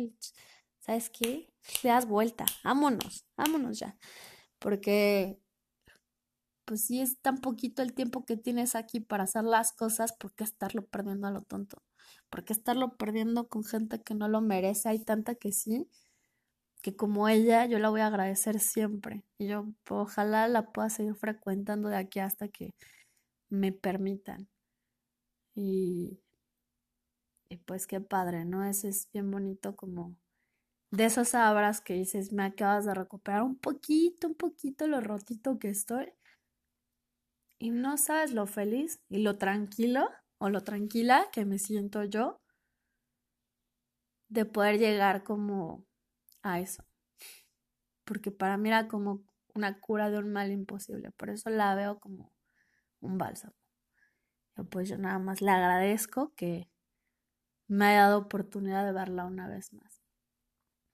[0.79, 1.49] ¿sabes qué?
[1.83, 3.97] Le das vuelta, vámonos, vámonos ya.
[4.59, 5.39] Porque,
[6.65, 10.33] pues si es tan poquito el tiempo que tienes aquí para hacer las cosas, ¿por
[10.33, 11.81] qué estarlo perdiendo a lo tonto?
[12.35, 14.89] Porque estarlo perdiendo con gente que no lo merece?
[14.89, 15.87] Hay tanta que sí,
[16.81, 19.23] que como ella yo la voy a agradecer siempre.
[19.37, 22.75] Y yo ojalá la pueda seguir frecuentando de aquí hasta que
[23.49, 24.49] me permitan.
[25.55, 26.19] Y,
[27.65, 28.65] pues qué padre, ¿no?
[28.65, 30.17] Ese es bien bonito como
[30.91, 35.57] de esas abras que dices, me acabas de recuperar un poquito, un poquito lo rotito
[35.57, 36.11] que estoy.
[37.59, 40.09] Y no sabes lo feliz y lo tranquilo
[40.45, 42.39] o lo tranquila que me siento yo
[44.27, 45.87] de poder llegar como
[46.43, 46.85] a eso.
[48.03, 49.25] Porque para mí era como
[49.55, 51.09] una cura de un mal imposible.
[51.17, 52.31] Por eso la veo como
[52.99, 53.55] un bálsamo.
[54.69, 56.69] pues yo nada más le agradezco que
[57.67, 60.03] me haya dado oportunidad de verla una vez más.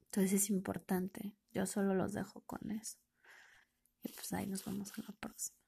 [0.06, 1.36] Entonces es importante.
[1.52, 2.98] Yo solo los dejo con eso.
[4.02, 5.60] Y pues ahí nos vemos en la próxima.